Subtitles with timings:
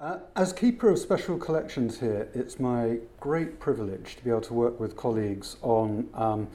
[0.00, 4.54] Uh, as keeper of special collections here, it's my great privilege to be able to
[4.54, 6.48] work with colleagues on um,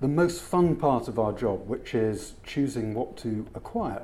[0.00, 4.02] the most fun part of our job, which is choosing what to acquire.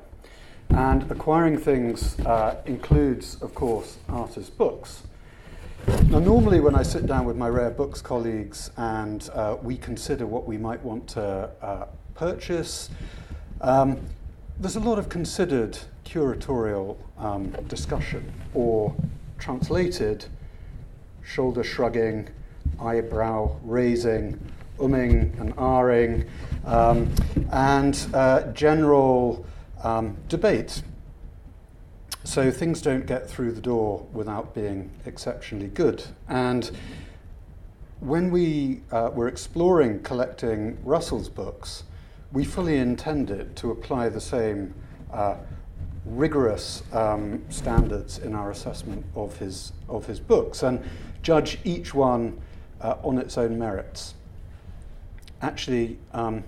[0.70, 5.02] And acquiring things uh, includes, of course, artist books.
[6.08, 10.26] Now, normally, when I sit down with my rare books colleagues and uh, we consider
[10.26, 12.90] what we might want to uh, purchase,
[13.60, 13.98] um,
[14.58, 18.94] there's a lot of considered curatorial um, discussion, or
[19.38, 20.24] translated,
[21.22, 22.28] shoulder shrugging,
[22.80, 24.38] eyebrow raising,
[24.78, 26.26] umming and ahhing,
[26.64, 27.12] um,
[27.52, 29.44] and uh, general
[29.82, 30.82] um, debate
[32.26, 36.02] so things don't get through the door without being exceptionally good.
[36.28, 36.68] And
[38.00, 41.84] when we uh, were exploring collecting Russell's books,
[42.32, 44.74] we fully intended to apply the same
[45.12, 45.36] uh,
[46.04, 50.82] rigorous um, standards in our assessment of his, of his books and
[51.22, 52.40] judge each one
[52.80, 54.14] uh, on its own merits.
[55.42, 56.42] Actually, um,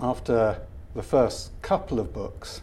[0.00, 0.60] after
[0.94, 2.60] the first couple of books,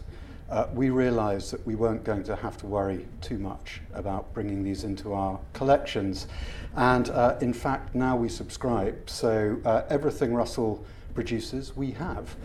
[0.50, 4.62] uh, we realized that we weren't going to have to worry too much about bringing
[4.62, 6.26] these into our collections.
[6.76, 9.08] And uh, in fact, now we subscribe.
[9.08, 10.84] So uh, everything Russell
[11.14, 12.36] produces, we have.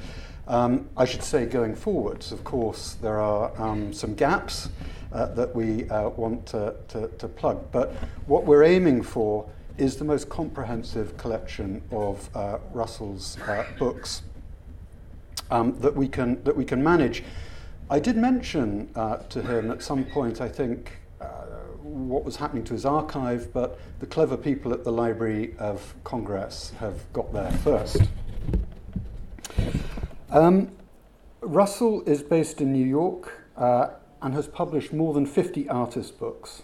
[0.47, 4.69] Um, I should say, going forwards, of course, there are um, some gaps
[5.11, 7.71] uh, that we uh, want to, to, to plug.
[7.71, 7.93] But
[8.25, 13.37] what we're aiming for is the most comprehensive collection of uh, Russell's
[13.77, 14.23] books
[15.51, 17.23] um, that, we can, that we can manage.
[17.91, 21.25] I did mention uh, to him at some point, I think, uh,
[21.81, 26.71] what was happening to his archive, but the clever people at the Library of Congress
[26.79, 28.03] have got there first.
[30.29, 30.69] Um,
[31.41, 33.89] Russell is based in New York uh,
[34.21, 36.61] and has published more than 50 artist books.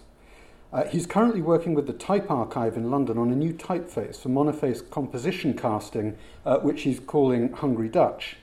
[0.72, 4.28] Uh, he's currently working with the Type Archive in London on a new typeface for
[4.28, 8.36] Monotype composition casting, uh, which he's calling Hungry Dutch.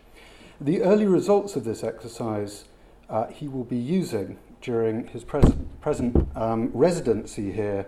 [0.60, 2.66] The early results of this exercise
[3.14, 7.86] uh, he will be using during his pres- present um, residency here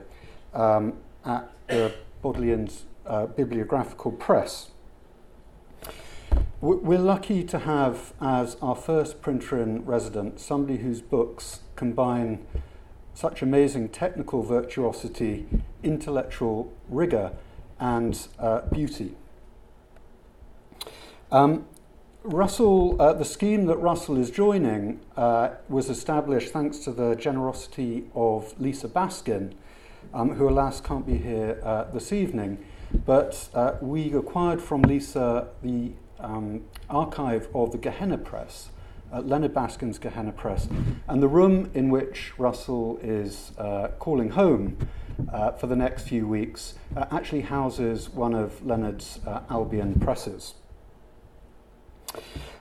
[0.53, 0.93] um,
[1.25, 1.91] at the
[2.21, 4.69] Bodleian's uh, Bibliographical Press.
[6.61, 12.45] We're lucky to have as our first printer in residence somebody whose books combine
[13.13, 15.47] such amazing technical virtuosity,
[15.83, 17.31] intellectual rigor,
[17.79, 19.15] and uh, beauty.
[21.31, 21.65] Um,
[22.25, 28.05] Russell, uh, the scheme that Russell is joining uh, was established thanks to the generosity
[28.15, 29.53] of Lisa Baskin,
[30.11, 32.65] um, who alas can't be here uh, this evening.
[33.05, 38.69] But uh, we acquired from Lisa the um, archive of the Gehenna Press,
[39.13, 40.67] uh, Leonard Baskin's Gehenna Press.
[41.07, 44.77] And the room in which Russell is uh, calling home
[45.31, 50.55] uh, for the next few weeks uh, actually houses one of Leonard's uh, Albion presses.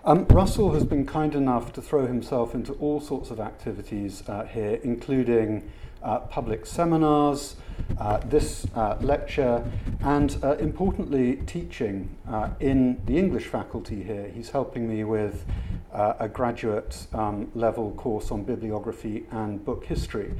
[0.04, 4.44] Um, Russell has been kind enough to throw himself into all sorts of activities uh,
[4.44, 5.70] here, including
[6.04, 7.56] uh, public seminars,
[7.98, 8.66] uh, this
[9.00, 9.64] lecture,
[10.02, 14.30] and uh, importantly, teaching uh, in the English faculty here.
[14.34, 15.44] He's helping me with
[15.92, 20.34] uh, a graduate um, level course on bibliography and book history.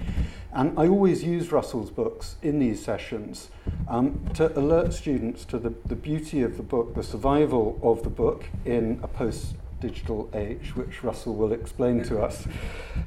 [0.53, 3.51] And I always use Russell's books in these sessions
[3.89, 8.11] um, to alert students to the, the beauty of the book, the survival of the
[8.11, 9.55] book in a post
[9.89, 12.47] digital age, which Russell will explain to us.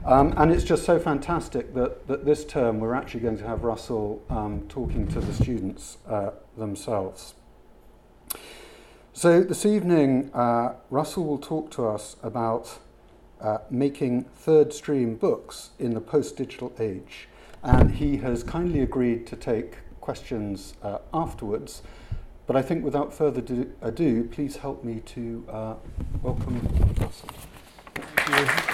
[0.06, 3.64] Um, and it's just so fantastic that, that this term we're actually going to have
[3.64, 7.34] Russell um, talking to the students uh, themselves.
[9.14, 12.78] So this evening, uh, Russell will talk to us about
[13.42, 17.28] uh, making third stream books in the post digital age.
[17.64, 21.82] And he has kindly agreed to take questions uh, afterwards.
[22.48, 23.42] But I think without further
[23.82, 25.74] ado, please help me to uh,
[26.22, 26.62] welcome
[26.98, 27.30] Russell.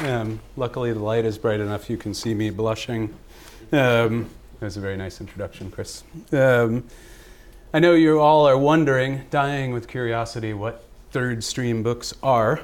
[0.08, 3.16] Um, luckily, the light is bright enough you can see me blushing.
[3.72, 4.30] Um,
[4.60, 6.04] that was a very nice introduction, Chris.
[6.32, 6.84] Um,
[7.74, 12.62] I know you all are wondering, dying with curiosity, what third stream books are,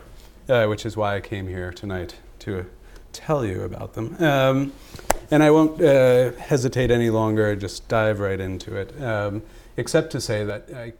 [0.47, 2.67] uh, which is why I came here tonight to
[3.13, 4.15] tell you about them.
[4.23, 4.73] Um,
[5.31, 8.94] and I won't uh, hesitate any longer, just dive right into it.
[9.79, 10.91] Except to say that I,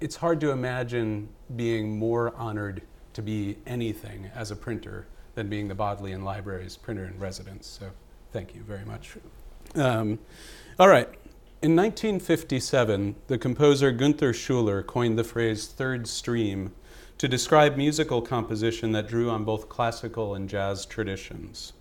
[0.00, 2.82] it's hard to imagine being more honored
[3.14, 7.66] to be anything as a printer than being the Bodleian Library's printer in residence.
[7.66, 7.90] So
[8.30, 9.16] thank you very much.
[9.74, 10.20] Um,
[10.78, 11.08] all right.
[11.60, 16.70] In 1957, the composer Gunther Schuller coined the phrase third stream
[17.18, 21.72] to describe musical composition that drew on both classical and jazz traditions.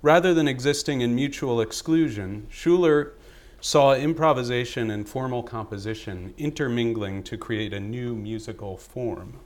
[0.00, 3.12] Rather than existing in mutual exclusion, Schuller
[3.60, 9.38] saw improvisation and formal composition intermingling to create a new musical form.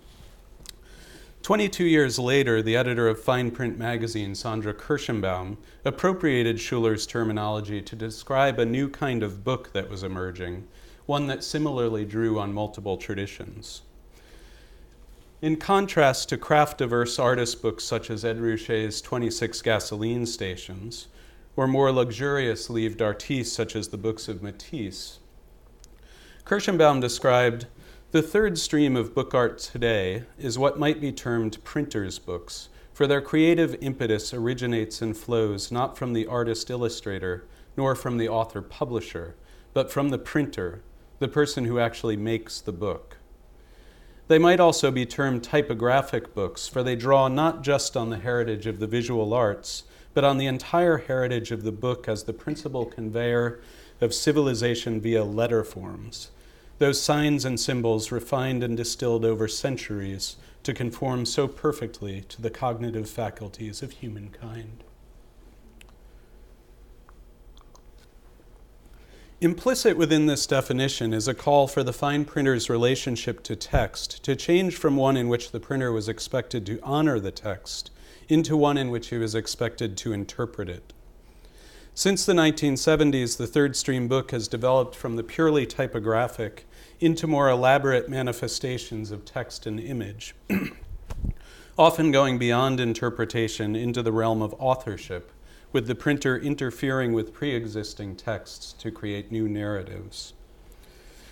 [1.42, 7.94] 22 years later, the editor of Fine Print magazine, Sandra Kirshenbaum, appropriated Schuller's terminology to
[7.94, 10.66] describe a new kind of book that was emerging,
[11.04, 13.82] one that similarly drew on multiple traditions.
[15.42, 21.08] In contrast to craft diverse artist books such as Ed Ruscha's 26 Gasoline Stations,
[21.56, 25.18] or more luxurious livres d'artistes such as the books of Matisse,
[26.44, 27.66] Kirshenbaum described
[28.10, 33.06] the third stream of book art today is what might be termed printer's books, for
[33.06, 37.46] their creative impetus originates and flows not from the artist illustrator
[37.78, 39.34] nor from the author publisher,
[39.72, 40.82] but from the printer,
[41.18, 43.16] the person who actually makes the book.
[44.28, 48.66] They might also be termed typographic books, for they draw not just on the heritage
[48.66, 49.84] of the visual arts,
[50.14, 53.60] but on the entire heritage of the book as the principal conveyor
[54.00, 56.30] of civilization via letter forms
[56.78, 62.50] those signs and symbols refined and distilled over centuries to conform so perfectly to the
[62.50, 64.82] cognitive faculties of humankind.
[69.40, 74.34] Implicit within this definition is a call for the fine printer's relationship to text to
[74.34, 77.90] change from one in which the printer was expected to honor the text
[78.28, 80.92] into one in which he was expected to interpret it.
[81.96, 86.66] Since the 1970s, the third stream book has developed from the purely typographic
[86.98, 90.34] into more elaborate manifestations of text and image,
[91.78, 95.30] often going beyond interpretation into the realm of authorship,
[95.70, 100.32] with the printer interfering with pre existing texts to create new narratives.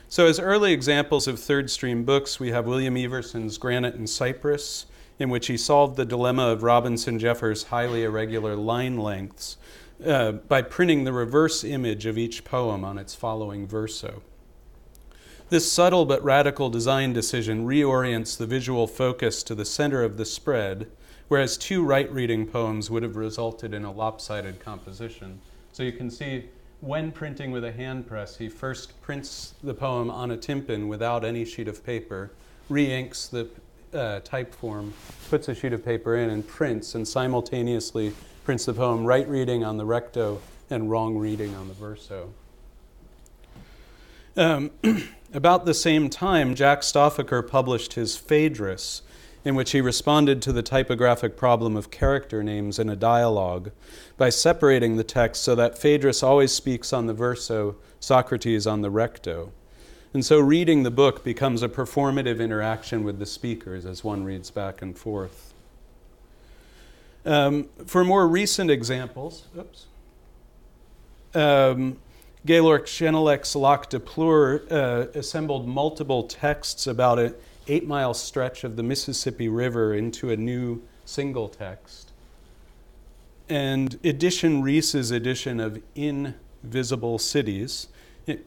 [0.09, 4.87] So, as early examples of third stream books, we have William Everson's Granite and Cypress,
[5.23, 9.57] in which he solved the dilemma of Robinson Jeffers' highly irregular line lengths
[10.05, 14.23] uh, by printing the reverse image of each poem on its following verso.
[15.49, 20.25] This subtle but radical design decision reorients the visual focus to the center of the
[20.25, 20.89] spread,
[21.29, 25.41] whereas two right reading poems would have resulted in a lopsided composition.
[25.73, 26.49] So you can see
[26.81, 31.25] when printing with a hand press, he first prints the poem on a tympan without
[31.25, 32.33] any sheet of paper,
[32.69, 33.49] re inks the
[33.95, 34.95] uh, type form,
[35.29, 38.13] puts a sheet of paper in, and prints, and simultaneously
[38.45, 40.41] prints the poem right reading on the recto
[40.71, 42.33] and wrong reading on the verso.
[44.37, 44.71] Um,
[45.35, 49.03] about the same time, Jack Stauffacher published his Phaedrus,
[49.45, 53.73] in which he responded to the typographic problem of character names in a dialogue
[54.17, 58.91] by separating the text so that Phaedrus always speaks on the verso, Socrates on the
[58.91, 59.53] recto.
[60.15, 64.51] And so reading the book becomes a performative interaction with the speakers as one reads
[64.51, 65.55] back and forth.
[67.25, 69.87] Um, for more recent examples, oops,
[71.35, 71.99] um,
[72.45, 77.35] Georg Schanilec's Lac des Pleurs uh, assembled multiple texts about an
[77.69, 82.11] eight mile stretch of the Mississippi River into a new single text.
[83.49, 87.89] And Edition Reese's edition of Invisible Cities,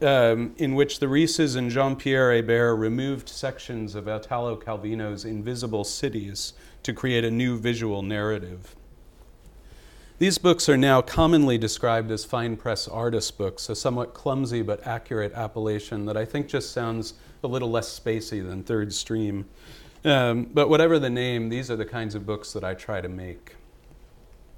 [0.02, 5.84] um, in which the Rieses and Jean Pierre Hébert removed sections of Italo Calvino's Invisible
[5.84, 8.74] Cities to create a new visual narrative.
[10.18, 14.86] These books are now commonly described as fine press artist books, a somewhat clumsy but
[14.86, 19.44] accurate appellation that I think just sounds a little less spacey than Third Stream.
[20.06, 23.10] Um, but whatever the name, these are the kinds of books that I try to
[23.10, 23.56] make.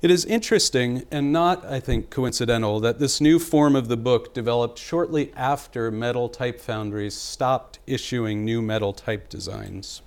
[0.00, 4.32] It is interesting and not, I think, coincidental that this new form of the book
[4.32, 10.02] developed shortly after metal type foundries stopped issuing new metal type designs.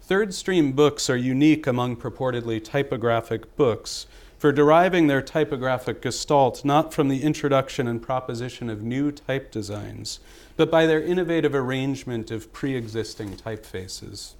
[0.00, 4.06] Third stream books are unique among purportedly typographic books
[4.38, 10.20] for deriving their typographic gestalt not from the introduction and proposition of new type designs,
[10.56, 14.34] but by their innovative arrangement of pre existing typefaces.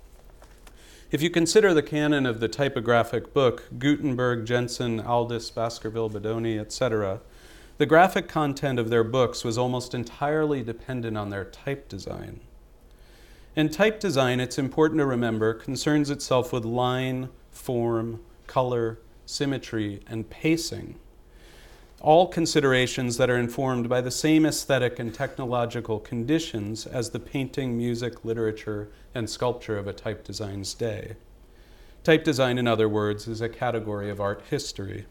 [1.11, 7.21] If you consider the canon of the typographic book, Gutenberg, Jensen, Aldus, Baskerville, Bodoni, etc.,
[7.79, 12.39] the graphic content of their books was almost entirely dependent on their type design.
[13.57, 20.31] In type design, it's important to remember, concerns itself with line, form, color, symmetry, and
[20.31, 20.95] pacing.
[22.01, 27.77] All considerations that are informed by the same aesthetic and technological conditions as the painting,
[27.77, 31.17] music, literature, and sculpture of a type design's day.
[32.03, 35.05] Type design, in other words, is a category of art history.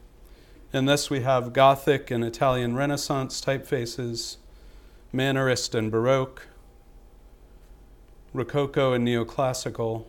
[0.73, 4.37] And thus we have Gothic and Italian Renaissance typefaces,
[5.13, 6.47] Mannerist and Baroque,
[8.33, 10.05] Rococo and Neoclassical,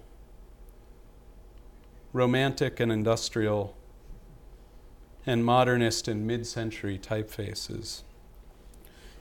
[2.15, 3.77] Romantic and Industrial,
[5.27, 8.03] and Modernist and mid century typefaces.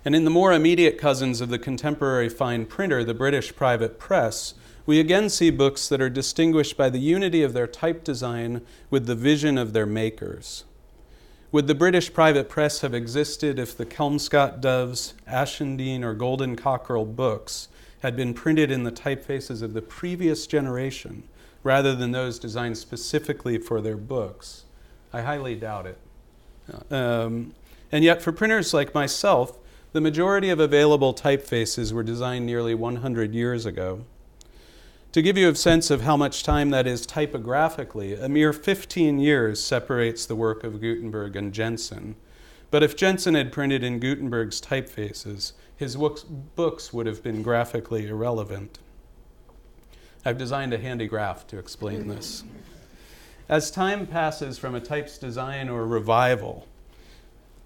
[0.06, 4.54] And in the more immediate cousins of the contemporary fine printer, the British private press,
[4.86, 9.06] we again see books that are distinguished by the unity of their type design with
[9.06, 10.64] the vision of their makers.
[11.52, 17.06] Would the British private press have existed if the Kelmscott Doves, Ashendene, or Golden Cockerel
[17.06, 17.68] books
[18.02, 21.24] had been printed in the typefaces of the previous generation
[21.64, 24.64] rather than those designed specifically for their books?
[25.12, 25.98] I highly doubt it.
[26.92, 27.54] Um,
[27.92, 29.58] and yet, for printers like myself,
[29.92, 34.06] the majority of available typefaces were designed nearly 100 years ago.
[35.14, 39.18] To give you a sense of how much time that is typographically, a mere 15
[39.18, 42.16] years separates the work of Gutenberg and Jensen.
[42.70, 45.98] But if Jensen had printed in Gutenberg's typefaces, his
[46.56, 48.78] books would have been graphically irrelevant.
[50.24, 52.44] I've designed a handy graph to explain this.
[53.50, 56.68] As time passes from a type's design or revival,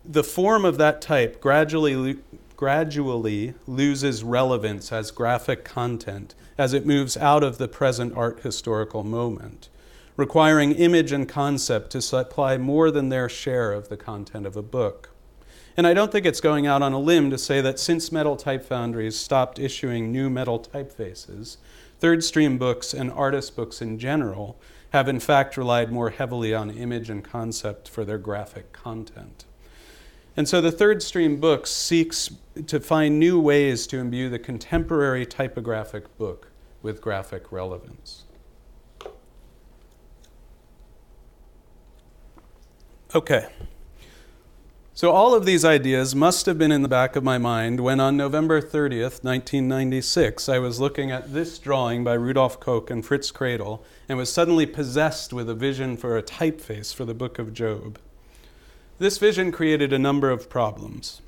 [0.05, 2.19] the form of that type gradually,
[2.55, 9.03] gradually loses relevance as graphic content as it moves out of the present art historical
[9.03, 9.67] moment,
[10.15, 14.61] requiring image and concept to supply more than their share of the content of a
[14.61, 15.09] book.
[15.75, 18.37] And I don't think it's going out on a limb to say that since metal
[18.37, 21.57] type foundries stopped issuing new metal typefaces,
[21.99, 24.57] third stream books and artist books in general
[24.93, 29.43] have in fact relied more heavily on image and concept for their graphic content.
[30.37, 32.29] And so the third stream book seeks
[32.67, 36.51] to find new ways to imbue the contemporary typographic book
[36.83, 38.23] with graphic relevance.
[43.15, 43.47] Okay.
[44.95, 47.99] So, all of these ideas must have been in the back of my mind when
[47.99, 53.31] on November 30th, 1996, I was looking at this drawing by Rudolf Koch and Fritz
[53.31, 57.55] Kredel and was suddenly possessed with a vision for a typeface for the book of
[57.55, 57.97] Job.
[58.99, 61.21] This vision created a number of problems.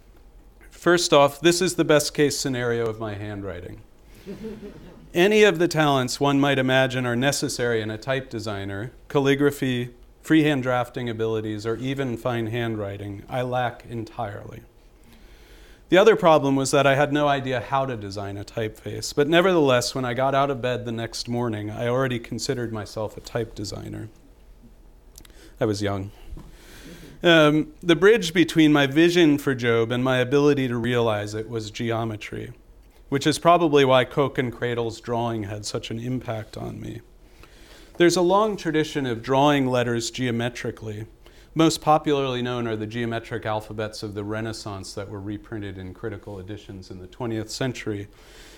[0.69, 3.81] First off, this is the best case scenario of my handwriting.
[5.15, 9.89] Any of the talents one might imagine are necessary in a type designer calligraphy,
[10.25, 14.61] freehand drafting abilities, or even fine handwriting I lack entirely.
[15.89, 19.27] The other problem was that I had no idea how to design a typeface, but
[19.27, 23.21] nevertheless, when I got out of bed the next morning, I already considered myself a
[23.21, 24.09] type designer.
[25.61, 26.09] I was young.
[27.21, 31.69] Um, the bridge between my vision for Job and my ability to realize it was
[31.69, 32.51] geometry,
[33.09, 37.01] which is probably why Koch and Kredel's drawing had such an impact on me.
[37.97, 41.05] There's a long tradition of drawing letters geometrically.
[41.53, 46.37] Most popularly known are the geometric alphabets of the Renaissance that were reprinted in critical
[46.37, 48.09] editions in the 20th century.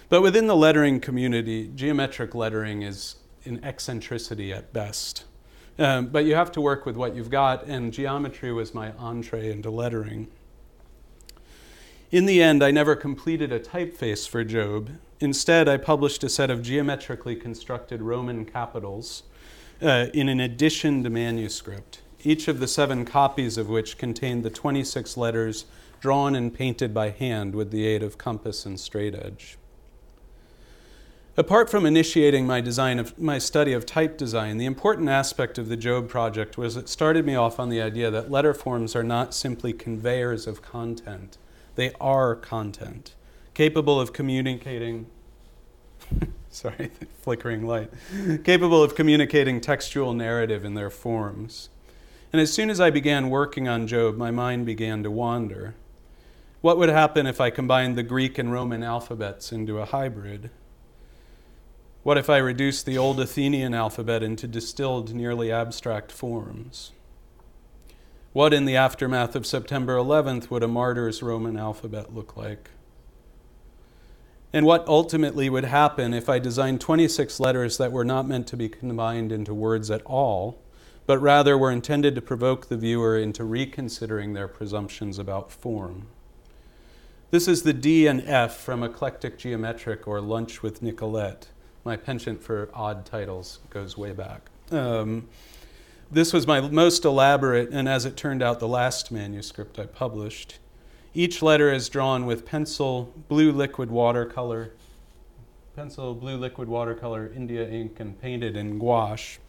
[0.10, 5.26] But within the lettering community, geometric lettering is an eccentricity at best.
[5.78, 9.52] Um, but you have to work with what you've got, and geometry was my entree
[9.52, 10.30] into lettering.
[12.10, 14.90] In the end, I never completed a typeface for Job.
[15.20, 19.24] Instead, I published a set of geometrically constructed Roman capitals
[19.82, 25.18] uh, in an editioned manuscript, each of the seven copies of which contained the 26
[25.18, 25.66] letters
[26.00, 29.58] drawn and painted by hand with the aid of compass and straight edge.
[31.40, 35.70] Apart from initiating my design of my study of type design, the important aspect of
[35.70, 39.04] the Job project was it started me off on the idea that letter forms are
[39.04, 41.38] not simply conveyors of content.
[41.76, 43.14] They are content,
[43.54, 45.06] capable of communicating
[46.62, 46.90] sorry,
[47.22, 47.92] flickering light,
[48.44, 51.70] capable of communicating textual narrative in their forms.
[52.34, 55.76] And as soon as I began working on Job, my mind began to wander.
[56.62, 60.50] What would happen if I combined the Greek and Roman alphabets into a hybrid?
[62.02, 66.92] What if I reduced the old Athenian alphabet into distilled, nearly abstract forms?
[68.34, 72.72] What, in the aftermath of September 11th, would a martyr's Roman alphabet look like?
[74.58, 78.58] And what ultimately would happen if I designed 26 letters that were not meant to
[78.58, 80.58] be combined into words at all,
[81.06, 86.08] but rather were intended to provoke the viewer into reconsidering their presumptions about form?
[87.30, 91.50] This is the D and F from Eclectic Geometric or Lunch with Nicolette
[91.86, 94.50] my penchant for odd titles goes way back.
[94.72, 95.30] Um,
[96.12, 100.58] this was my most elaborate, and as it turned out, the last manuscript I published.
[101.14, 104.74] Each letter is drawn with pencil, blue liquid watercolor,
[105.76, 109.40] pencil, blue liquid watercolor, India ink, and painted in gouache.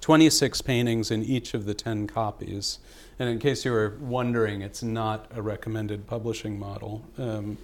[0.00, 2.78] 26 paintings in each of the 10 copies.
[3.18, 7.02] And in case you were wondering, it's not a recommended publishing model.
[7.18, 7.58] Um,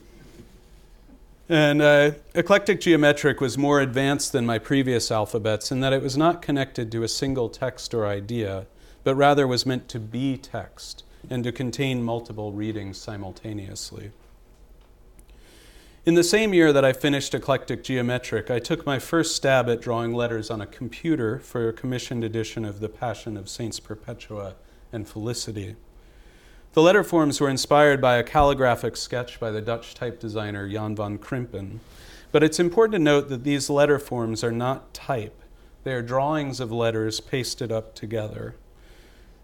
[1.48, 6.16] And uh, eclectic geometric was more advanced than my previous alphabets in that it was
[6.16, 8.66] not connected to a single text or idea,
[9.04, 14.10] but rather was meant to be text and to contain multiple readings simultaneously.
[16.04, 19.80] In the same year that I finished Eclectic Geometric, I took my first stab at
[19.80, 24.56] drawing letters on a computer for a commissioned edition of The Passion of Saints Perpetua
[24.92, 25.76] and Felicity.
[26.72, 30.96] The letter forms were inspired by a calligraphic sketch by the Dutch type designer Jan
[30.96, 31.78] van Krimpen,
[32.32, 35.40] but it's important to note that these letter forms are not type.
[35.84, 38.56] They are drawings of letters pasted up together.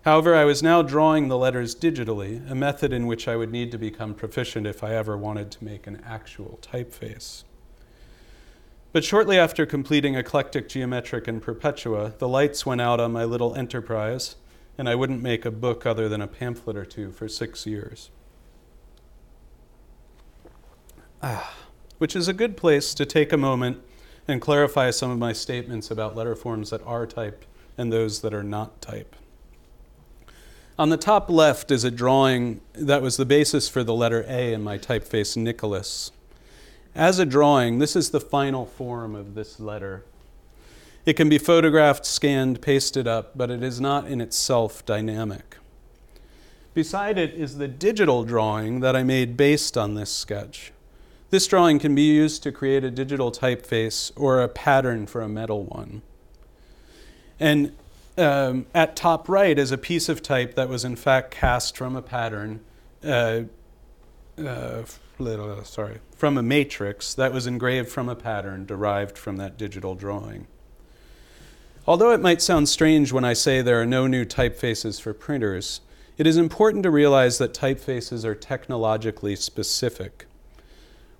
[0.03, 3.71] However, I was now drawing the letters digitally, a method in which I would need
[3.73, 7.45] to become proficient if I ever wanted to make an actual typeface.
[8.93, 13.55] But shortly after completing Eclectic Geometric and Perpetua, the lights went out on my little
[13.55, 14.37] enterprise,
[14.79, 18.11] and I wouldn't make a book other than a pamphlet or two for six years.
[21.23, 21.55] Ah,
[21.99, 23.83] which is a good place to take a moment
[24.27, 28.33] and clarify some of my statements about letter forms that are typed and those that
[28.33, 29.17] are not typed.
[30.79, 34.53] On the top left is a drawing that was the basis for the letter A
[34.53, 36.13] in my typeface Nicholas.
[36.95, 40.05] As a drawing, this is the final form of this letter.
[41.05, 45.57] It can be photographed, scanned, pasted up, but it is not in itself dynamic.
[46.75, 50.73] Beside it is the digital drawing that I made based on this sketch.
[51.31, 55.29] This drawing can be used to create a digital typeface or a pattern for a
[55.29, 56.03] metal one.
[57.41, 57.73] And
[58.19, 61.97] um, at top right is a piece of type that was in fact cast from
[61.97, 62.61] a pattern,
[63.05, 63.43] uh,
[64.39, 64.85] uh,
[65.65, 70.47] sorry, from a matrix that was engraved from a pattern derived from that digital drawing.
[71.87, 75.81] Although it might sound strange when I say there are no new typefaces for printers,
[76.19, 80.27] it is important to realize that typefaces are technologically specific.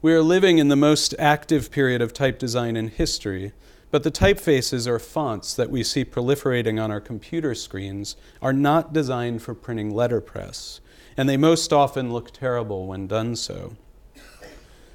[0.03, 3.53] We are living in the most active period of type design in history,
[3.91, 8.93] but the typefaces or fonts that we see proliferating on our computer screens are not
[8.93, 10.81] designed for printing letterpress,
[11.17, 13.77] and they most often look terrible when done so.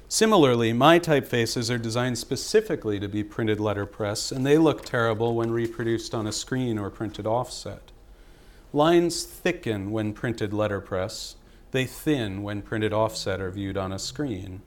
[0.08, 5.50] Similarly, my typefaces are designed specifically to be printed letterpress, and they look terrible when
[5.50, 7.90] reproduced on a screen or printed offset.
[8.72, 11.34] Lines thicken when printed letterpress,
[11.72, 14.62] they thin when printed offset are viewed on a screen.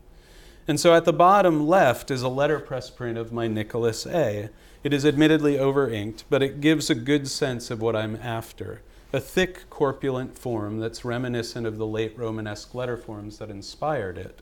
[0.67, 4.49] And so at the bottom left is a letterpress print of my Nicholas A.
[4.84, 8.82] It is admittedly over inked, but it gives a good sense of what I'm after
[9.13, 14.41] a thick, corpulent form that's reminiscent of the late Romanesque letter forms that inspired it.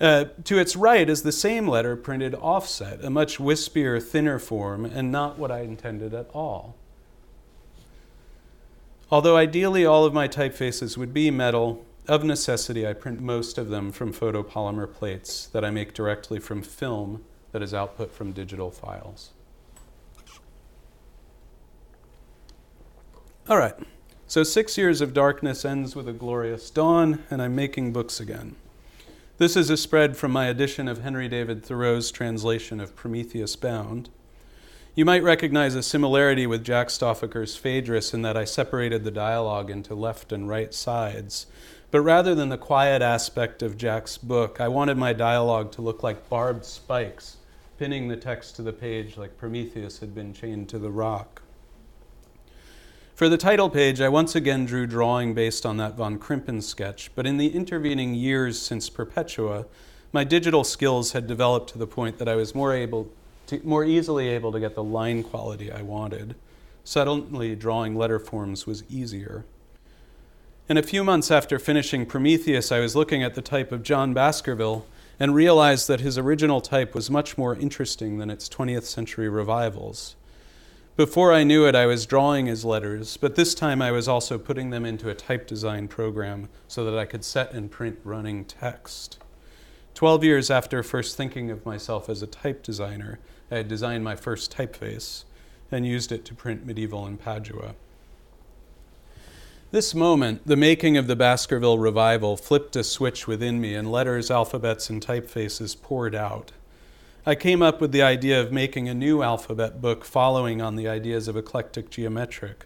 [0.00, 4.84] Uh, to its right is the same letter printed offset, a much wispier, thinner form,
[4.84, 6.76] and not what I intended at all.
[9.10, 13.68] Although ideally all of my typefaces would be metal, of necessity, I print most of
[13.68, 18.70] them from photopolymer plates that I make directly from film that is output from digital
[18.70, 19.30] files.
[23.48, 23.74] All right,
[24.26, 28.56] so six years of darkness ends with a glorious dawn, and I'm making books again.
[29.38, 34.10] This is a spread from my edition of Henry David Thoreau's translation of Prometheus Bound.
[34.94, 39.70] You might recognize a similarity with Jack Stauffacher's Phaedrus in that I separated the dialogue
[39.70, 41.46] into left and right sides
[41.90, 46.02] but rather than the quiet aspect of Jack's book, I wanted my dialogue to look
[46.02, 47.38] like barbed spikes,
[47.78, 51.42] pinning the text to the page like Prometheus had been chained to the rock.
[53.14, 57.10] For the title page, I once again drew drawing based on that van Krimpen sketch,
[57.14, 59.66] but in the intervening years since Perpetua,
[60.12, 63.08] my digital skills had developed to the point that I was more able
[63.48, 66.36] to, more easily able to get the line quality I wanted.
[66.84, 69.44] Suddenly, drawing letter forms was easier.
[70.68, 74.12] And a few months after finishing Prometheus, I was looking at the type of John
[74.12, 74.86] Baskerville
[75.18, 80.14] and realized that his original type was much more interesting than its 20th century revivals.
[80.94, 84.36] Before I knew it, I was drawing his letters, but this time I was also
[84.36, 88.44] putting them into a type design program so that I could set and print running
[88.44, 89.18] text.
[89.94, 94.16] Twelve years after first thinking of myself as a type designer, I had designed my
[94.16, 95.24] first typeface
[95.72, 97.74] and used it to print medieval in Padua.
[99.70, 104.30] This moment, the making of the Baskerville revival, flipped a switch within me, and letters,
[104.30, 106.52] alphabets, and typefaces poured out.
[107.26, 110.88] I came up with the idea of making a new alphabet book following on the
[110.88, 112.64] ideas of eclectic geometric.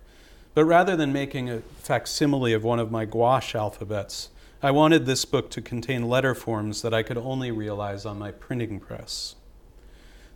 [0.54, 4.28] But rather than making a facsimile of one of my gouache alphabets,
[4.62, 8.30] I wanted this book to contain letter forms that I could only realize on my
[8.30, 9.34] printing press.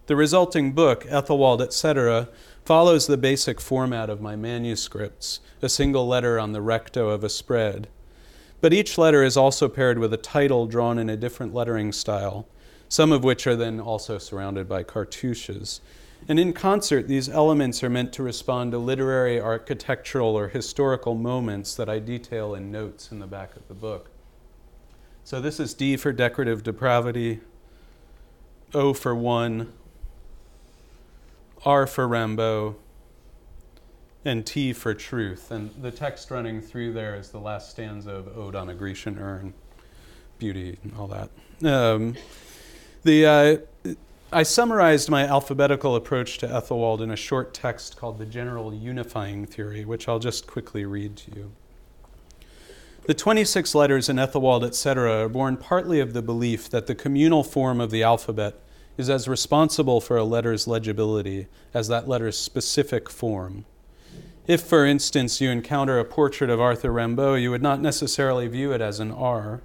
[0.07, 2.29] The resulting book, Aethelwold, etc.,
[2.67, 7.29] follows the basic format of my manuscripts a single letter on the recto of a
[7.29, 7.87] spread.
[8.61, 12.49] But each letter is also paired with a title drawn in a different lettering style,
[12.89, 15.81] some of which are then also surrounded by cartouches.
[16.29, 21.77] And in concert, these elements are meant to respond to literary, architectural, or historical moments
[21.77, 24.11] that I detail in notes in the back of the book.
[25.23, 27.41] So this is D for decorative depravity,
[28.75, 29.73] O for one,
[31.67, 32.77] R for Rimbaud,
[34.25, 35.51] and T for truth.
[35.51, 39.19] And the text running through there is the last stanza of Ode on a Grecian
[39.19, 39.53] Urn,
[40.39, 41.29] beauty and all that.
[41.69, 42.15] Um,
[43.03, 43.95] the, uh,
[44.33, 49.45] I summarized my alphabetical approach to Aethelwold in a short text called The General Unifying
[49.45, 51.53] Theory, which I'll just quickly read to you.
[53.07, 57.43] The 26 letters in Aethelwold, etc., are born partly of the belief that the communal
[57.43, 58.61] form of the alphabet
[58.97, 63.65] is as responsible for a letter's legibility as that letter's specific form.
[64.47, 68.73] If, for instance, you encounter a portrait of Arthur Rimbaud, you would not necessarily view
[68.73, 69.63] it as an R.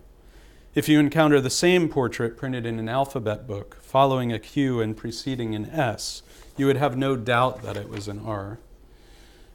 [0.73, 4.97] If you encounter the same portrait printed in an alphabet book, following a Q and
[4.97, 6.23] preceding an S,
[6.57, 8.59] you would have no doubt that it was an R.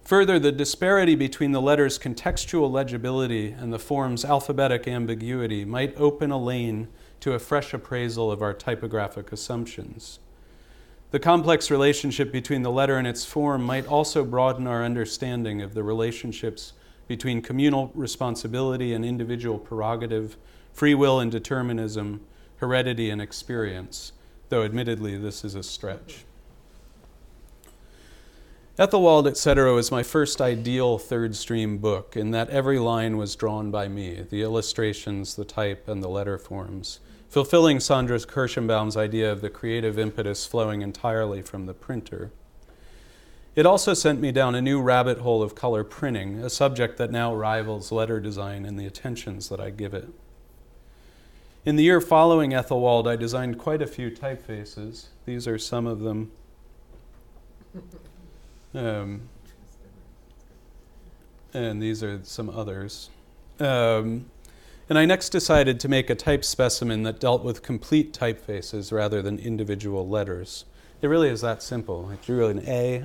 [0.04, 6.30] Further, the disparity between the letter's contextual legibility and the form's alphabetic ambiguity might open
[6.30, 6.86] a lane
[7.20, 10.18] to a fresh appraisal of our typographic assumptions.
[11.12, 15.72] The complex relationship between the letter and its form might also broaden our understanding of
[15.72, 16.74] the relationships
[17.08, 20.36] between communal responsibility and individual prerogative,
[20.74, 22.20] free will and determinism,
[22.56, 24.12] heredity and experience,
[24.50, 26.25] though admittedly this is a stretch.
[28.78, 33.70] Aethelwold, etc., was my first ideal third stream book in that every line was drawn
[33.70, 39.40] by me the illustrations, the type, and the letter forms fulfilling Sandra Kirshenbaum's idea of
[39.40, 42.32] the creative impetus flowing entirely from the printer.
[43.54, 47.10] It also sent me down a new rabbit hole of color printing, a subject that
[47.10, 50.08] now rivals letter design in the attentions that I give it.
[51.64, 55.08] In the year following Aethelwold, I designed quite a few typefaces.
[55.24, 56.30] These are some of them.
[58.76, 59.22] Um,
[61.54, 63.08] and these are some others.
[63.58, 64.26] Um,
[64.88, 69.22] and I next decided to make a type specimen that dealt with complete typefaces rather
[69.22, 70.66] than individual letters.
[71.00, 72.10] It really is that simple.
[72.12, 73.04] I drew an A,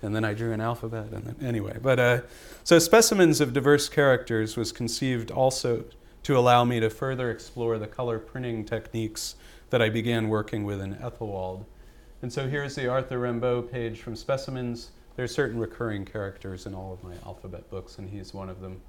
[0.00, 1.78] and then I drew an alphabet, and then anyway.
[1.82, 2.20] But uh,
[2.62, 5.84] so specimens of diverse characters was conceived also
[6.22, 9.34] to allow me to further explore the color printing techniques
[9.70, 11.64] that I began working with in Aethelwold.
[12.22, 14.90] And so here's the Arthur Rimbaud page from specimens.
[15.18, 18.60] There are certain recurring characters in all of my alphabet books, and he's one of
[18.60, 18.80] them.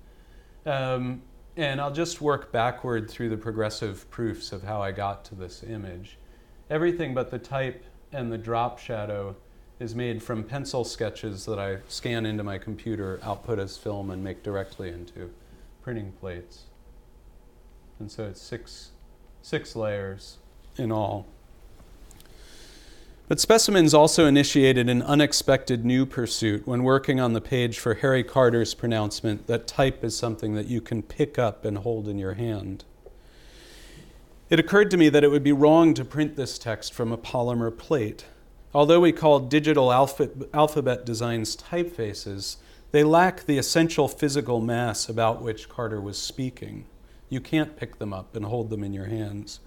[0.64, 1.24] Um,
[1.58, 5.64] and I'll just work backward through the progressive proofs of how I got to this
[5.64, 6.20] image.
[6.70, 9.38] Everything but the type and the drop shadow
[9.80, 14.24] is made from pencil sketches that I scan into my computer, output as film, and
[14.24, 15.32] make directly into
[15.82, 16.66] printing plates.
[17.98, 18.92] And so it's six,
[19.42, 20.38] six layers
[20.78, 21.26] in all.
[23.30, 28.24] But Specimens also initiated an unexpected new pursuit when working on the page for Harry
[28.24, 32.34] Carter's pronouncement that type is something that you can pick up and hold in your
[32.34, 32.86] hand.
[34.50, 37.20] It occurred to me that it would be wrong to print this text from a
[37.20, 38.26] polymer plate.
[38.74, 42.58] Although we call digital alphabet designs typefaces,
[42.90, 46.88] they lack the essential physical mass about which Carter was speaking.
[47.30, 49.60] You can't pick them up and hold them in your hands.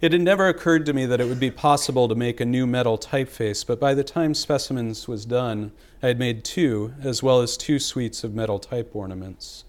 [0.00, 2.66] It had never occurred to me that it would be possible to make a new
[2.66, 7.42] metal typeface, but by the time Specimens was done, I had made two, as well
[7.42, 9.64] as two suites of metal type ornaments.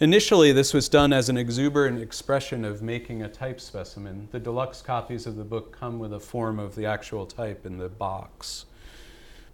[0.00, 4.28] Initially, this was done as an exuberant expression of making a type specimen.
[4.32, 7.76] The deluxe copies of the book come with a form of the actual type in
[7.76, 8.64] the box.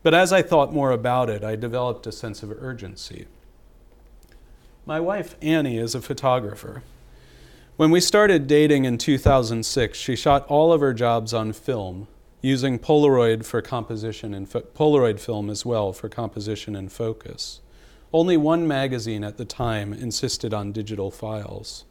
[0.05, 3.27] But as I thought more about it, I developed a sense of urgency.
[4.87, 6.85] My wife, Annie, is a photographer.
[7.79, 12.09] When we started dating in 2006, she shot all of her jobs on film,
[12.43, 17.61] using Polaroid for composition and fo- Polaroid film as well for composition and focus.
[18.13, 21.85] Only one magazine at the time insisted on digital files.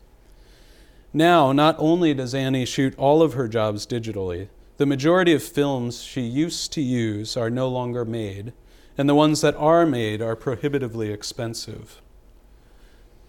[1.14, 6.04] Now, not only does Annie shoot all of her jobs digitally, the majority of films
[6.04, 8.52] she used to use are no longer made,
[8.98, 12.02] and the ones that are made are prohibitively expensive.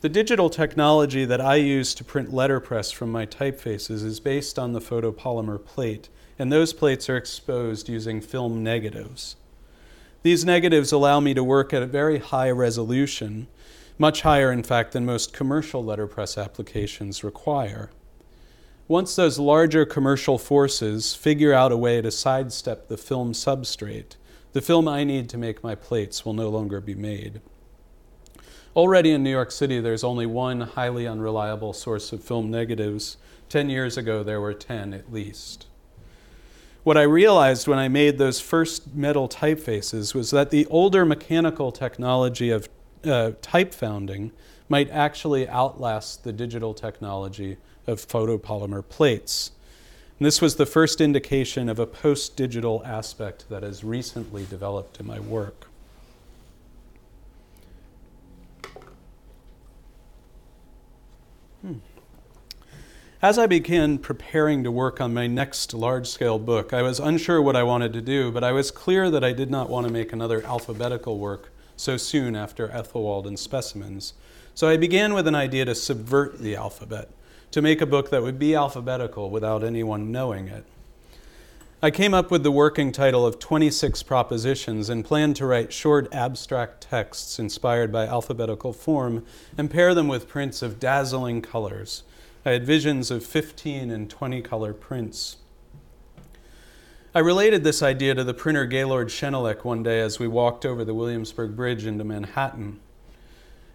[0.00, 4.72] The digital technology that I use to print letterpress from my typefaces is based on
[4.72, 6.08] the photopolymer plate,
[6.38, 9.34] and those plates are exposed using film negatives.
[10.22, 13.48] These negatives allow me to work at a very high resolution,
[13.98, 17.90] much higher, in fact, than most commercial letterpress applications require.
[18.86, 24.14] Once those larger commercial forces figure out a way to sidestep the film substrate,
[24.52, 27.40] the film I need to make my plates will no longer be made.
[28.76, 33.16] Already in New York City, there's only one highly unreliable source of film negatives
[33.48, 35.66] Ten years ago, there were 10 at least.
[36.84, 41.72] What I realized when I made those first metal typefaces was that the older mechanical
[41.72, 42.68] technology of
[43.04, 44.32] uh, type founding
[44.68, 49.52] might actually outlast the digital technology of photopolymer plates.
[50.18, 55.00] And this was the first indication of a post digital aspect that has recently developed
[55.00, 55.67] in my work.
[61.62, 61.74] Hmm.
[63.20, 67.42] As I began preparing to work on my next large scale book, I was unsure
[67.42, 69.92] what I wanted to do, but I was clear that I did not want to
[69.92, 74.12] make another alphabetical work so soon after Aethelwold and Specimens.
[74.54, 77.10] So I began with an idea to subvert the alphabet,
[77.50, 80.64] to make a book that would be alphabetical without anyone knowing it.
[81.80, 86.12] I came up with the working title of 26 Propositions and planned to write short
[86.12, 89.24] abstract texts inspired by alphabetical form
[89.56, 92.02] and pair them with prints of dazzling colors
[92.44, 95.36] I had visions of 15 and 20 color prints.
[97.14, 100.84] I related this idea to the printer Gaylord Schanilec one day as we walked over
[100.84, 102.80] the Williamsburg Bridge into Manhattan.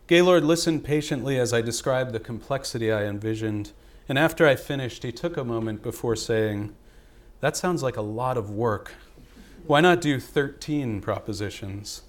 [0.07, 3.71] Gaylord listened patiently as I described the complexity I envisioned,
[4.09, 6.75] and after I finished, he took a moment before saying,
[7.43, 8.93] That sounds like a lot of work.
[9.67, 12.03] Why not do 13 propositions?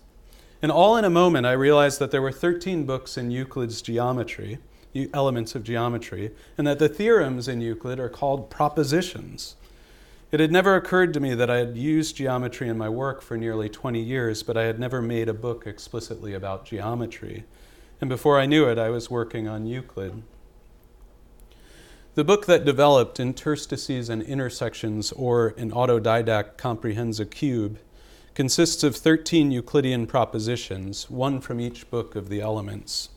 [0.62, 4.58] And all in a moment, I realized that there were 13 books in Euclid's geometry
[5.12, 9.56] elements of geometry, and that the theorems in Euclid are called propositions.
[10.30, 13.36] It had never occurred to me that I had used geometry in my work for
[13.36, 17.42] nearly 20 years, but I had never made a book explicitly about geometry.
[18.00, 20.22] And before I knew it, I was working on Euclid.
[22.14, 27.78] The book that developed interstices and intersections, or an autodidact comprehends a cube,
[28.36, 33.08] consists of 13 Euclidean propositions, one from each book of the elements.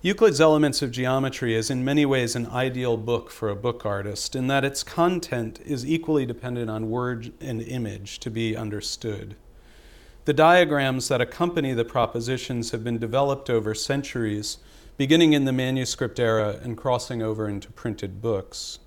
[0.00, 4.34] Euclid's Elements of Geometry is in many ways an ideal book for a book artist
[4.34, 9.36] in that its content is equally dependent on word and image to be understood.
[10.24, 14.56] The diagrams that accompany the propositions have been developed over centuries,
[14.96, 18.78] beginning in the manuscript era and crossing over into printed books.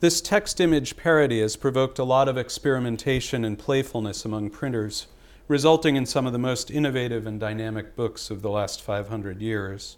[0.00, 5.06] This text image parody has provoked a lot of experimentation and playfulness among printers
[5.48, 9.96] resulting in some of the most innovative and dynamic books of the last 500 years.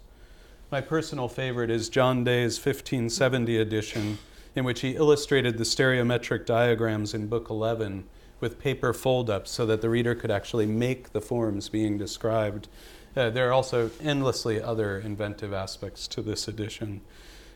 [0.71, 4.17] My personal favorite is John Day's 1570 edition,
[4.55, 8.05] in which he illustrated the stereometric diagrams in Book 11
[8.39, 12.69] with paper fold ups so that the reader could actually make the forms being described.
[13.15, 17.01] Uh, there are also endlessly other inventive aspects to this edition.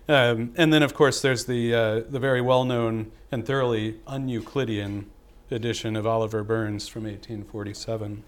[0.07, 4.27] Um, and then, of course, there's the, uh, the very well known and thoroughly un
[4.27, 5.09] Euclidean
[5.49, 8.23] edition of Oliver Byrne from 1847.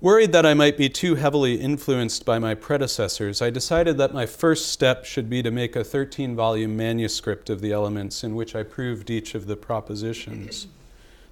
[0.00, 4.24] Worried that I might be too heavily influenced by my predecessors, I decided that my
[4.24, 8.54] first step should be to make a 13 volume manuscript of the elements in which
[8.54, 10.68] I proved each of the propositions.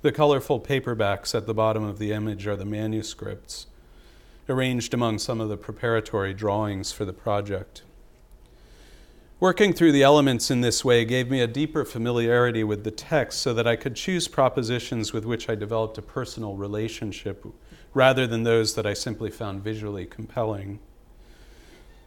[0.00, 3.66] The colorful paperbacks at the bottom of the image are the manuscripts,
[4.48, 7.82] arranged among some of the preparatory drawings for the project.
[9.40, 13.40] Working through the elements in this way gave me a deeper familiarity with the text
[13.40, 17.44] so that I could choose propositions with which I developed a personal relationship
[17.92, 20.78] rather than those that I simply found visually compelling.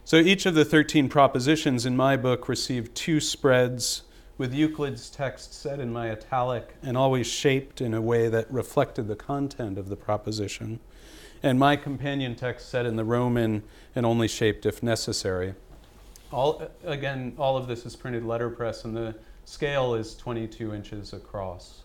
[0.04, 4.02] So each of the 13 propositions in my book received two spreads
[4.42, 9.06] with Euclid's text set in my italic and always shaped in a way that reflected
[9.06, 10.80] the content of the proposition,
[11.44, 13.62] and my companion text set in the Roman
[13.94, 15.54] and only shaped if necessary.
[16.32, 21.82] All, again, all of this is printed letterpress, and the scale is 22 inches across.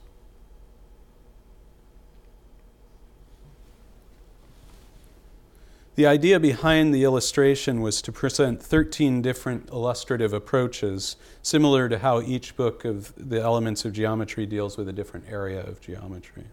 [5.97, 12.21] The idea behind the illustration was to present 13 different illustrative approaches, similar to how
[12.21, 16.43] each book of the elements of geometry deals with a different area of geometry.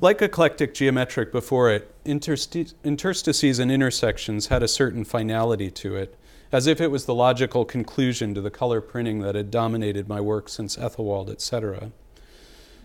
[0.00, 6.16] Like eclectic geometric before it, interstices and intersections had a certain finality to it,
[6.50, 10.22] as if it was the logical conclusion to the color printing that had dominated my
[10.22, 11.92] work since Aethelwold, etc.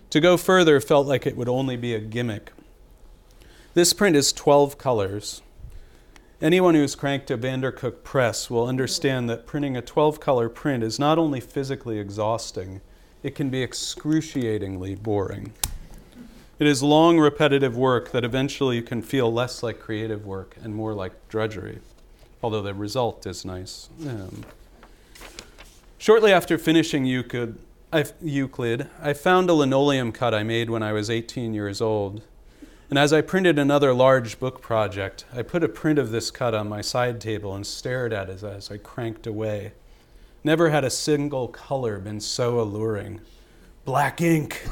[0.10, 2.52] To go further felt like it would only be a gimmick.
[3.76, 5.42] This print is 12 colors.
[6.40, 11.00] Anyone who's cranked a Vandercook press will understand that printing a 12 color print is
[11.00, 12.82] not only physically exhausting,
[13.24, 15.54] it can be excruciatingly boring.
[16.60, 20.94] It is long, repetitive work that eventually can feel less like creative work and more
[20.94, 21.80] like drudgery,
[22.44, 23.90] although the result is nice.
[24.08, 24.44] Um,
[25.98, 27.58] shortly after finishing Euclid
[27.92, 32.22] I, Euclid, I found a linoleum cut I made when I was 18 years old.
[32.90, 36.54] And as I printed another large book project, I put a print of this cut
[36.54, 39.74] on my side table and stared at it as I cranked away.
[40.44, 43.22] Never had a single color been so alluring.
[43.86, 44.68] Black ink.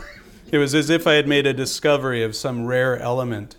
[0.52, 3.56] It was as if I had made a discovery of some rare element.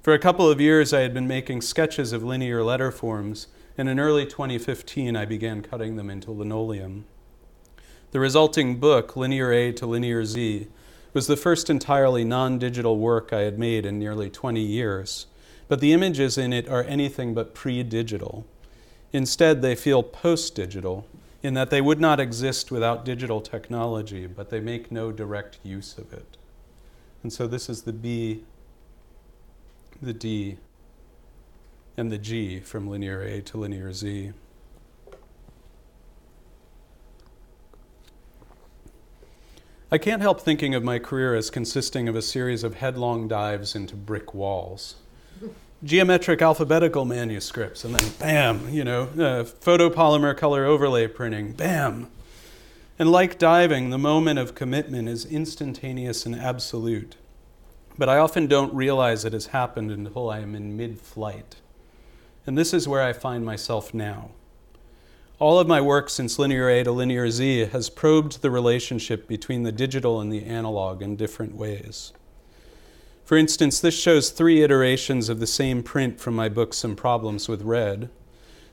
[0.00, 3.88] For a couple of years, I had been making sketches of linear letter forms, and
[3.88, 7.06] in early 2015, I began cutting them into linoleum.
[8.12, 10.68] The resulting book, Linear A to Linear Z,
[11.14, 15.26] was the first entirely non digital work I had made in nearly 20 years,
[15.68, 18.44] but the images in it are anything but pre digital.
[19.12, 21.06] Instead, they feel post digital,
[21.44, 25.96] in that they would not exist without digital technology, but they make no direct use
[25.98, 26.36] of it.
[27.22, 28.44] And so this is the B,
[30.02, 30.56] the D,
[31.96, 34.32] and the G from linear A to linear Z.
[39.94, 43.76] I can't help thinking of my career as consisting of a series of headlong dives
[43.76, 44.96] into brick walls
[45.84, 52.10] geometric alphabetical manuscripts, and then bam, you know, uh, photopolymer color overlay printing, bam.
[52.98, 57.14] And like diving, the moment of commitment is instantaneous and absolute.
[57.96, 61.54] But I often don't realize it has happened until I am in mid flight.
[62.48, 64.30] And this is where I find myself now.
[65.40, 69.64] All of my work since Linear A to Linear Z has probed the relationship between
[69.64, 72.12] the digital and the analog in different ways.
[73.24, 77.48] For instance, this shows three iterations of the same print from my book Some Problems
[77.48, 78.10] with Red.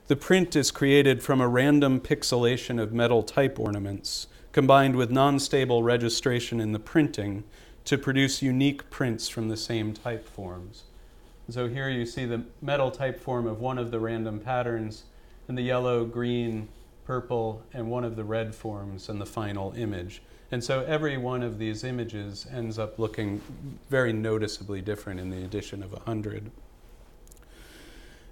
[0.07, 5.39] The print is created from a random pixelation of metal type ornaments combined with non
[5.39, 7.43] stable registration in the printing
[7.85, 10.83] to produce unique prints from the same type forms.
[11.49, 15.05] So here you see the metal type form of one of the random patterns,
[15.47, 16.67] and the yellow, green,
[17.05, 20.21] purple, and one of the red forms in the final image.
[20.51, 23.41] And so every one of these images ends up looking
[23.89, 26.51] very noticeably different in the addition of 100.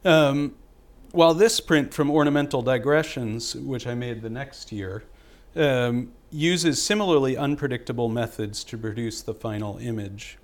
[0.04, 0.56] Um,
[1.12, 5.04] while this print from Ornamental Digressions, which I made the next year,
[5.56, 10.38] um, uses similarly unpredictable methods to produce the final image.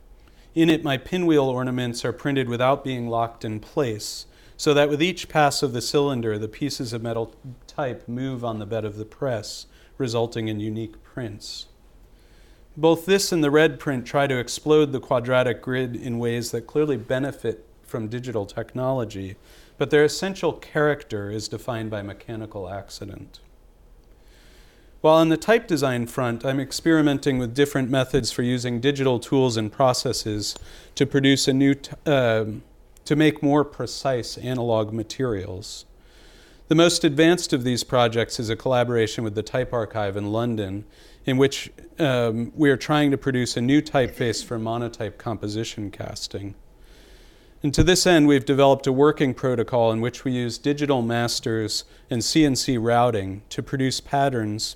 [0.55, 4.25] In it, my pinwheel ornaments are printed without being locked in place,
[4.57, 7.33] so that with each pass of the cylinder, the pieces of metal
[7.67, 9.65] type move on the bed of the press,
[9.97, 11.67] resulting in unique prints.
[12.77, 16.67] Both this and the red print try to explode the quadratic grid in ways that
[16.67, 19.35] clearly benefit from digital technology,
[19.77, 23.39] but their essential character is defined by mechanical accident.
[25.01, 29.55] While on the type design front, I'm experimenting with different methods for using digital tools
[29.55, 30.55] and processes
[30.95, 32.45] to produce a new, t- uh,
[33.05, 35.85] to make more precise analog materials.
[36.67, 40.85] The most advanced of these projects is a collaboration with the Type Archive in London,
[41.25, 46.55] in which um, we are trying to produce a new typeface for monotype composition casting.
[47.61, 51.83] And to this end, we've developed a working protocol in which we use digital masters
[52.09, 54.75] and CNC routing to produce patterns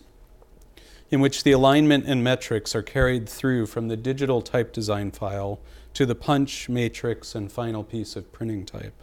[1.11, 5.59] in which the alignment and metrics are carried through from the digital type design file
[5.93, 8.93] to the punch, matrix, and final piece of printing type.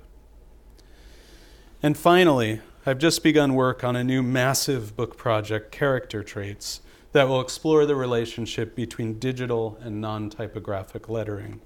[1.82, 6.80] And finally, I've just begun work on a new massive book project, Character Traits,
[7.12, 11.60] that will explore the relationship between digital and non typographic lettering.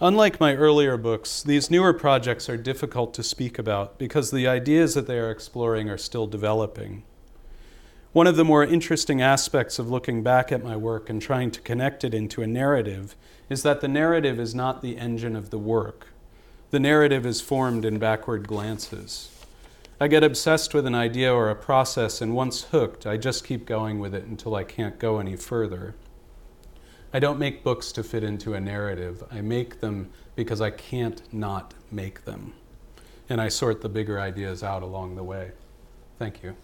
[0.00, 4.94] Unlike my earlier books, these newer projects are difficult to speak about because the ideas
[4.94, 7.02] that they are exploring are still developing.
[8.12, 11.60] One of the more interesting aspects of looking back at my work and trying to
[11.60, 13.14] connect it into a narrative
[13.50, 16.06] is that the narrative is not the engine of the work.
[16.70, 19.30] The narrative is formed in backward glances.
[20.00, 23.66] I get obsessed with an idea or a process, and once hooked, I just keep
[23.66, 25.94] going with it until I can't go any further.
[27.12, 29.22] I don't make books to fit into a narrative.
[29.30, 32.54] I make them because I can't not make them.
[33.28, 35.52] And I sort the bigger ideas out along the way.
[36.18, 36.56] Thank you.